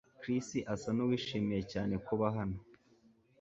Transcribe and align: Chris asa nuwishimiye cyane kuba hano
Chris 0.19 0.47
asa 0.73 0.89
nuwishimiye 0.95 1.61
cyane 1.73 1.93
kuba 2.05 2.25
hano 2.37 2.57